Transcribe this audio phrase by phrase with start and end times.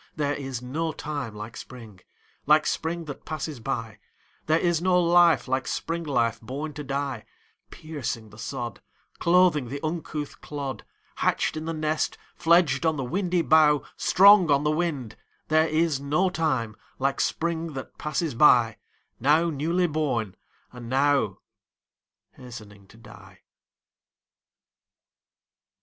[0.15, 1.99] There is no time like Spring,
[2.47, 3.99] Like Spring that passes by;
[4.47, 7.23] There is no life like Spring life born to die,
[7.69, 8.81] Piercing the sod,
[9.19, 10.83] Clothing the uncouth clod,
[11.17, 15.11] Hatched in the nest, Fledged on the windy bough, Strong on the wing:
[15.49, 18.79] There is no time like Spring that passes by,
[19.19, 20.35] Now newly born,
[20.71, 21.37] and now
[22.35, 23.41] Hastening to die.